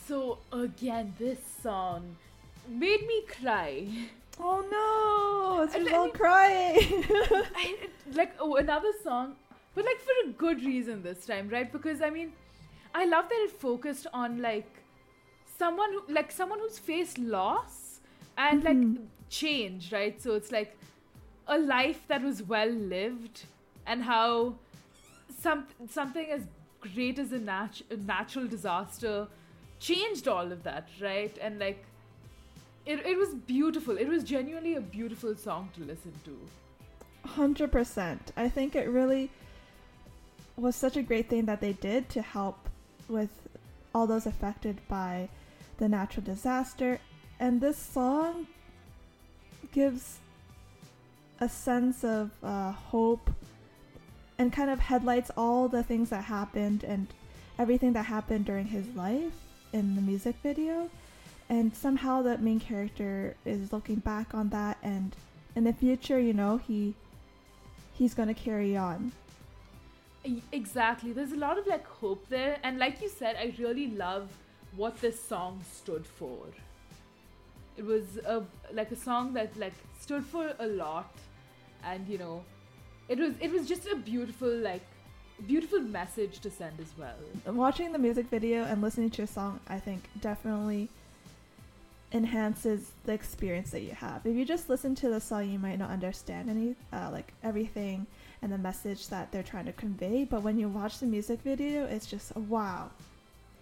[0.06, 2.16] So again, this song
[2.66, 3.86] made me cry.
[4.40, 5.62] Oh no!
[5.64, 7.04] It's And just I all crying.
[7.54, 7.76] I,
[8.14, 9.36] like oh, another song,
[9.74, 11.70] but like for a good reason this time, right?
[11.70, 12.32] Because I mean,
[12.94, 14.68] I love that it focused on like
[15.58, 18.00] someone who, like someone who's faced loss
[18.38, 19.04] and like mm-hmm.
[19.28, 20.20] change, right?
[20.20, 20.76] So it's like
[21.46, 23.44] a life that was well lived
[23.86, 24.54] and how
[25.40, 26.42] some something as
[26.80, 29.26] great as a, nat- a natural disaster
[29.78, 31.36] changed all of that, right?
[31.40, 31.84] And like
[32.86, 33.96] it, it was beautiful.
[33.96, 36.38] It was genuinely a beautiful song to listen to.
[37.26, 38.18] 100%.
[38.36, 39.30] I think it really
[40.56, 42.68] was such a great thing that they did to help
[43.08, 43.30] with
[43.94, 45.28] all those affected by
[45.78, 47.00] the natural disaster.
[47.40, 48.46] And this song
[49.72, 50.18] gives
[51.40, 53.30] a sense of uh, hope
[54.38, 57.06] and kind of headlights all the things that happened and
[57.58, 59.32] everything that happened during his life
[59.72, 60.90] in the music video.
[61.48, 65.14] And somehow the main character is looking back on that and
[65.54, 66.94] in the future, you know, he
[67.92, 69.12] he's gonna carry on.
[70.52, 71.12] Exactly.
[71.12, 74.28] There's a lot of like hope there, and like you said, I really love
[74.74, 76.38] what this song stood for.
[77.76, 81.12] It was a like a song that like stood for a lot,
[81.86, 82.44] and you know,
[83.08, 84.82] it was it was just a beautiful like
[85.46, 87.54] beautiful message to send as well.
[87.54, 90.88] Watching the music video and listening to a song, I think definitely
[92.12, 94.24] enhances the experience that you have.
[94.24, 98.06] If you just listen to the song, you might not understand any uh, like everything
[98.42, 100.24] and the message that they're trying to convey.
[100.24, 102.90] But when you watch the music video, it's just wow,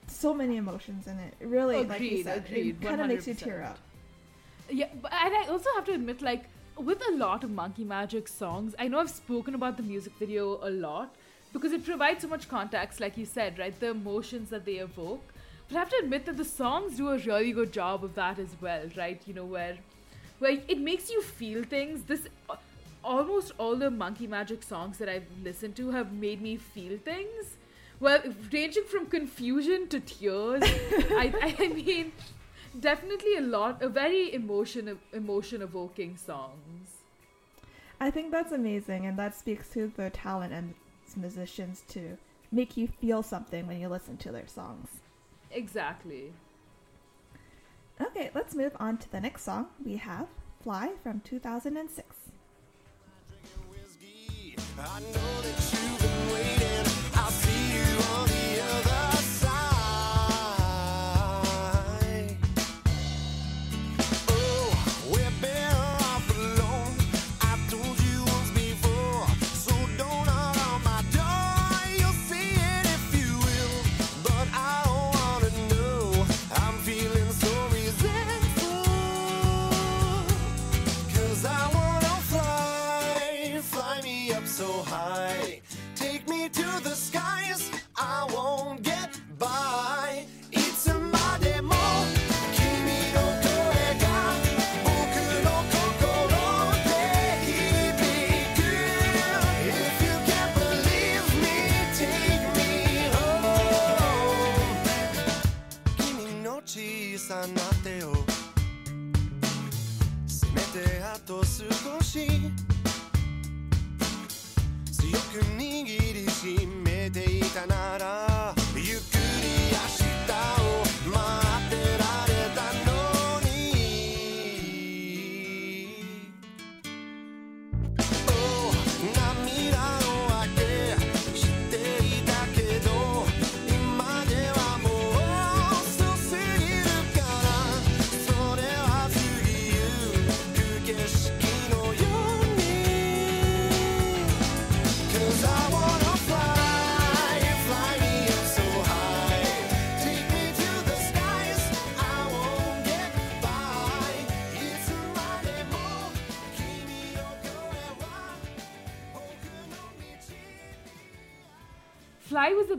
[0.07, 1.35] so many emotions in it.
[1.41, 3.79] It really, like you Agreed, said, agreed, it kind of makes you tear up.
[4.71, 6.45] Yeah, but and I also have to admit, like,
[6.77, 10.59] with a lot of Monkey Majik songs, I know I've spoken about the music video
[10.63, 11.15] a lot
[11.53, 13.79] because it provides so much context, like you said, right?
[13.79, 15.33] The emotions that they evoke.
[15.69, 18.39] But I have to admit that the songs do a really good job of that
[18.39, 19.21] as well, right?
[19.27, 19.79] You know, where
[20.39, 22.03] where it makes you feel things.
[22.05, 22.27] This
[23.05, 27.57] almost all the Monkey Majik songs that I've listened to have made me feel things.
[28.01, 28.21] Well,
[28.53, 30.63] ranging from confusion to tears.
[30.65, 32.13] I, I mean,
[32.79, 37.03] definitely a lot, a very emotion emotion evoking songs.
[38.01, 40.75] I think that's amazing, and that speaks to the talent and
[41.17, 42.17] musicians to
[42.51, 44.89] make you feel something when you listen to their songs.
[45.51, 46.33] Exactly.
[48.01, 49.67] Okay, let's move on to the next song.
[49.85, 50.27] We have
[50.63, 52.17] Fly from 2006.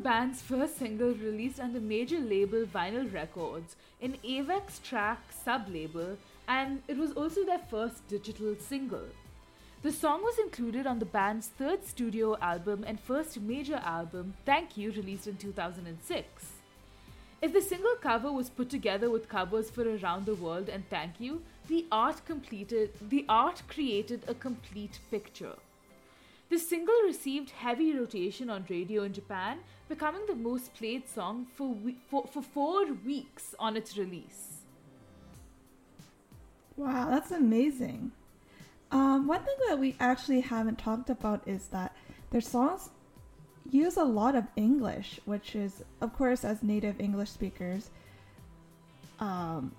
[0.03, 6.83] Band's first single released under major label Vinyl Records, an Avex Trax sub label, and
[6.89, 9.07] it was also their first digital single.
[9.81, 14.75] The song was included on the band's third studio album and first major album, Thank
[14.75, 16.51] You, released in 2006.
[17.41, 21.21] If the single cover was put together with covers for Around the World and Thank
[21.21, 25.55] You, the art completed the art created a complete picture.
[26.49, 29.59] The single received heavy rotation on radio in Japan,
[29.93, 34.43] becoming the most played song for, we- for, for four weeks on its release.
[36.75, 38.11] Wow, that's amazing.
[38.91, 41.95] Um, one thing that we actually haven't talked about is that
[42.31, 42.89] their songs
[43.69, 47.91] use a lot of English, which is, of course, as native English speakers,
[49.19, 49.71] um,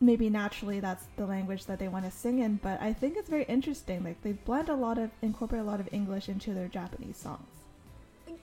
[0.00, 2.56] maybe naturally that's the language that they want to sing in.
[2.56, 4.02] But I think it's very interesting.
[4.02, 7.57] Like they blend a lot of, incorporate a lot of English into their Japanese songs.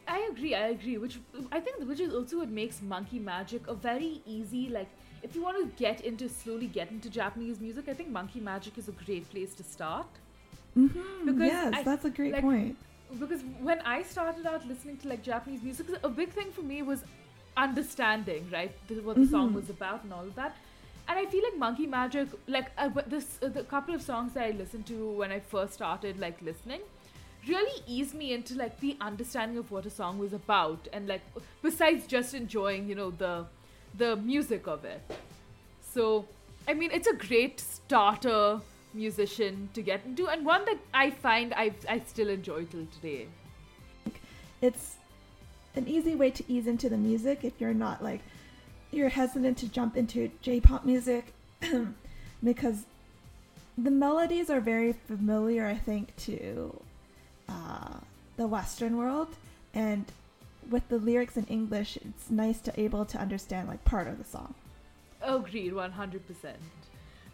[0.07, 0.97] I agree, I agree.
[0.97, 1.19] Which
[1.51, 4.89] I think, which is also what makes Monkey Majik a very easy like.
[5.23, 8.77] If you want to get into slowly get into Japanese music, I think Monkey Majik
[8.77, 10.05] is a great place to start.
[10.77, 11.25] Mm-hmm.
[11.25, 12.77] Because yes, I- that's a great like, point.
[13.19, 16.81] because when I started out listening to like Japanese music, a big thing for me
[16.83, 17.03] was
[17.57, 18.71] understanding, right,
[19.03, 20.55] what the song was about and all of that.
[21.07, 24.43] And I feel like Monkey Majik, like uh, this, uh, the couple of songs that
[24.43, 26.81] I listened to when I first started like listening,
[27.47, 31.21] really eased me into like the understanding of what a song was about, and like
[31.61, 33.45] besides just enjoying, you know, the
[33.97, 35.01] the music of it.
[35.93, 36.25] So,
[36.67, 38.59] I mean, it's a great starter
[38.93, 43.27] musician to get into, and one that I find I I still enjoy till today.
[44.61, 44.95] it's
[45.75, 48.21] an easy way to ease into the music if you're not like
[48.91, 51.33] you're hesitant to jump into J-pop music
[52.43, 52.85] because
[53.77, 56.79] the melodies are very familiar I think to
[57.49, 57.99] uh,
[58.37, 59.29] the western world
[59.73, 60.05] and
[60.69, 64.23] with the lyrics in English it's nice to able to understand like part of the
[64.23, 64.53] song.
[65.21, 66.19] Agreed, 100%.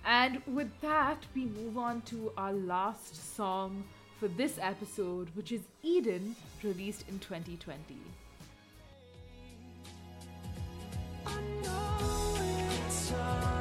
[0.05, 3.83] And with that, we move on to our last song
[4.19, 7.97] for this episode, which is Eden, released in 2020.
[13.13, 13.60] I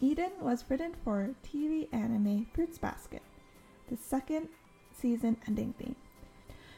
[0.00, 3.22] Eden was written for TV anime Fruits Basket,
[3.90, 4.48] the second
[4.92, 5.96] season ending theme.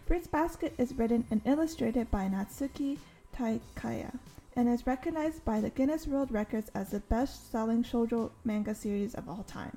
[0.07, 2.97] Fruits Basket is written and illustrated by Natsuki
[3.37, 4.19] Takaya
[4.57, 9.29] and is recognized by the Guinness World Records as the best-selling shoujo manga series of
[9.29, 9.77] all time.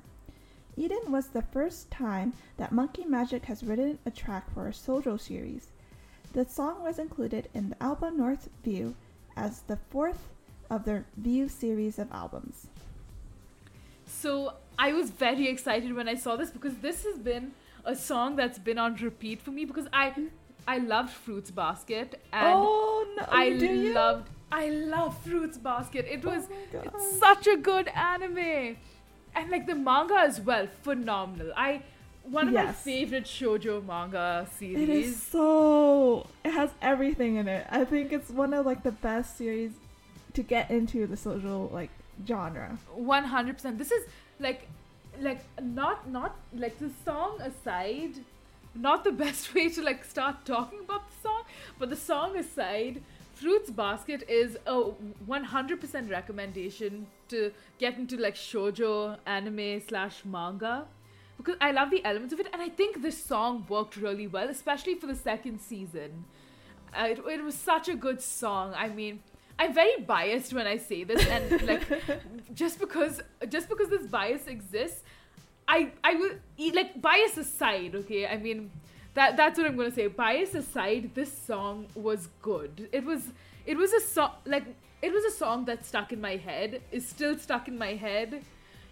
[0.78, 5.20] Eden was the first time that Monkey Majik has written a track for a shoujo
[5.20, 5.68] series.
[6.32, 8.94] The song was included in the album North View
[9.36, 10.30] as the fourth
[10.70, 12.68] of their View series of albums.
[14.20, 17.52] So I was very excited when I saw this because this has been
[17.84, 20.14] a song that's been on repeat for me because I
[20.66, 23.26] I loved Fruits Basket and oh no!
[23.28, 26.06] I loved I love Fruits Basket.
[26.08, 26.90] It oh was my God.
[26.94, 28.76] it's such a good anime.
[29.36, 31.52] And like the manga as well, phenomenal.
[31.56, 31.82] I
[32.22, 34.88] one of my favorite shoujo manga series.
[34.88, 36.26] It is so.
[36.44, 37.66] It has everything in it.
[37.70, 39.72] I think it's one of like the best series
[40.34, 41.90] to get into the social like
[42.26, 42.78] genre.
[42.94, 43.78] One hundred percent.
[43.78, 44.06] This is
[44.40, 44.68] like,
[45.20, 48.14] like not not like the song aside,
[48.74, 51.42] not the best way to like start talking about the song,
[51.78, 53.02] but the song aside,
[53.34, 54.80] Fruits Basket is a
[55.26, 60.86] one hundred percent recommendation to get into like shoujo anime slash manga.
[61.36, 64.48] Because I love the elements of it, and I think this song worked really well,
[64.48, 66.24] especially for the second season.
[66.96, 68.72] Uh, it, it was such a good song.
[68.76, 69.18] I mean,
[69.58, 71.82] I'm very biased when I say this, and like,
[72.54, 75.02] just because just because this bias exists,
[75.68, 76.32] I I will
[76.74, 77.94] like bias aside.
[77.94, 78.70] Okay, I mean,
[79.14, 80.08] that that's what I'm gonna say.
[80.08, 82.88] Bias aside, this song was good.
[82.92, 83.30] It was
[83.66, 84.64] it was a song like
[85.02, 86.82] it was a song that stuck in my head.
[86.90, 88.42] Is still stuck in my head.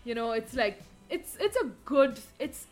[0.05, 2.67] You know, it's like it's it's a good it's.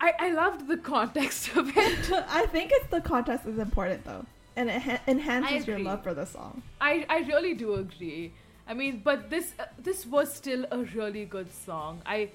[0.00, 2.12] I, I loved the context of it.
[2.28, 4.26] I think it's the context is important though,
[4.56, 6.62] and it ha- enhances your love for the song.
[6.80, 8.32] I, I really do agree.
[8.66, 12.00] I mean, but this uh, this was still a really good song.
[12.06, 12.30] I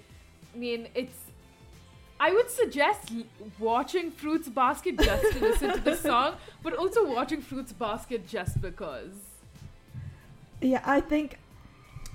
[0.56, 1.18] mean, it's.
[2.20, 3.24] I would suggest l-
[3.60, 8.62] watching Fruits Basket just to listen to the song, but also watching Fruits Basket just
[8.62, 9.14] because.
[10.62, 11.40] Yeah, I think,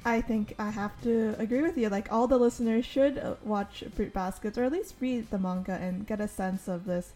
[0.04, 1.88] I think I have to agree with you.
[1.88, 5.72] Like all the listeners should uh, watch Fruit Baskets or at least read the manga
[5.72, 7.14] and get a sense of this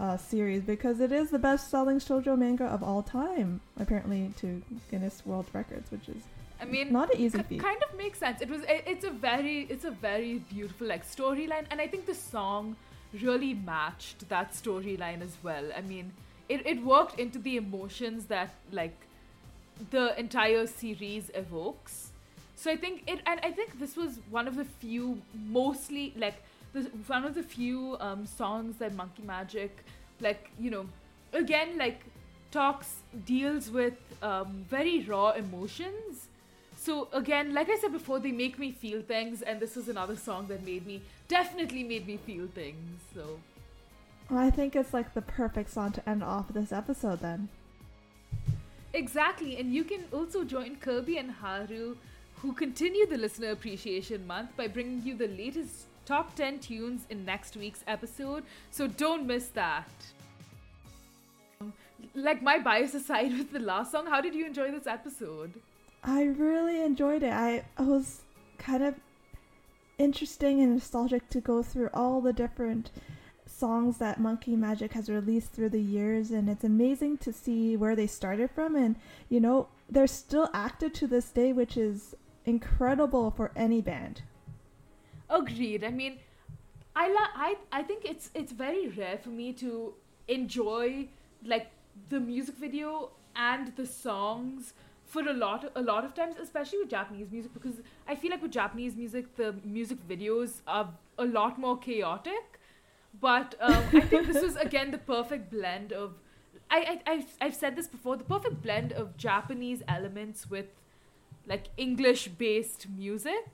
[0.00, 5.22] uh, series because it is the best-selling shoujo manga of all time, apparently to Guinness
[5.26, 6.22] World Records, which is
[6.60, 7.60] I mean, not an easy ki- feat.
[7.60, 8.40] kind of makes sense.
[8.40, 8.62] It was.
[8.62, 9.66] It, it's a very.
[9.68, 12.76] It's a very beautiful like storyline, and I think the song
[13.22, 15.64] really matched that storyline as well.
[15.76, 16.12] I mean,
[16.48, 18.96] it it worked into the emotions that like
[19.90, 22.10] the entire series evokes.
[22.56, 26.42] So I think it, and I think this was one of the few, mostly like
[26.72, 29.70] the one of the few um, songs that Monkey Majik,
[30.20, 30.86] like you know,
[31.32, 32.00] again like
[32.50, 36.28] talks deals with um, very raw emotions.
[36.76, 40.16] So again, like I said before, they make me feel things, and this was another
[40.16, 43.00] song that made me definitely made me feel things.
[43.14, 43.38] So
[44.30, 47.48] Well, I think it's like the perfect song to end off this episode then.
[48.92, 51.96] Exactly, and you can also join Kirby and Haru,
[52.36, 57.24] who continue the Listener Appreciation Month by bringing you the latest top 10 tunes in
[57.24, 59.88] next week's episode, so don't miss that.
[62.14, 65.60] Like my bias aside with the last song, how did you enjoy this episode?
[66.02, 67.32] I really enjoyed it.
[67.32, 68.22] I, I was
[68.58, 68.94] kind of
[69.98, 72.90] interesting and nostalgic to go through all the different
[73.46, 77.94] songs that Monkey Majik has released through the years, and it's amazing to see where
[77.94, 78.74] they started from.
[78.76, 78.96] And
[79.28, 82.14] you know, they're still active to this day, which is
[82.46, 84.22] incredible for any band.
[85.30, 85.84] Agreed.
[85.84, 86.18] I mean,
[86.96, 89.94] I la- I I think it's it's very rare for me to
[90.28, 91.08] enjoy
[91.44, 91.70] like
[92.08, 94.72] the music video and the songs
[95.06, 98.42] for a lot a lot of times, especially with Japanese music, because I feel like
[98.42, 102.58] with Japanese music the music videos are a lot more chaotic.
[103.20, 106.14] But um, I think this was again the perfect blend of.
[106.72, 108.16] I, I I've, I've said this before.
[108.16, 110.66] The perfect blend of Japanese elements with
[111.46, 113.46] like English based music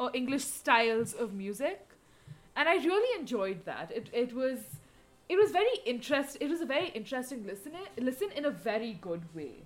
[0.00, 1.86] or English styles of music.
[2.56, 3.92] And I really enjoyed that.
[3.94, 4.58] It it was
[5.28, 9.22] it was very interest it was a very interesting listen listen in a very good
[9.34, 9.56] way.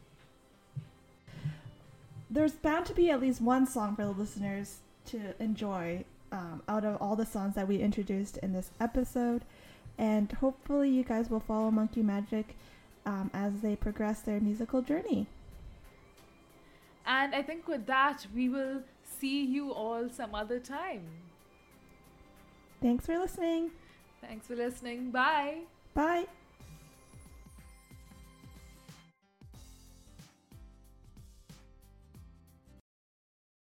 [2.29, 6.85] There's bound to be at least one song for the listeners to enjoy um, out
[6.85, 9.43] of all the songs that we introduced in this episode.
[9.97, 12.57] And hopefully, you guys will follow Monkey Majik
[13.07, 15.29] um, as they progress their musical journey.
[17.07, 18.83] And I think with that, we will
[19.25, 21.03] see you all some other time.
[22.83, 23.71] Thanks for listening.
[24.21, 25.11] Thanks for listening.
[25.11, 25.61] Bye.
[25.95, 26.27] Bye.